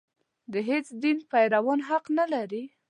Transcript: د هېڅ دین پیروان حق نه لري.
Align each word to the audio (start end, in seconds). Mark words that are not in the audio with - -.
د 0.53 0.53
هېڅ 0.69 0.85
دین 1.01 1.17
پیروان 1.31 1.79
حق 1.89 2.05
نه 2.17 2.25
لري. 2.33 2.63